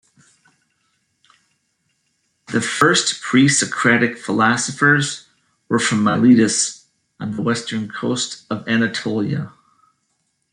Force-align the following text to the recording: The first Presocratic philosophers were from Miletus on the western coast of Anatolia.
The 2.51 2.59
first 2.59 3.21
Presocratic 3.21 4.17
philosophers 4.17 5.27
were 5.69 5.77
from 5.77 6.03
Miletus 6.03 6.87
on 7.19 7.35
the 7.35 7.43
western 7.43 7.87
coast 7.87 8.47
of 8.49 8.67
Anatolia. 8.67 9.53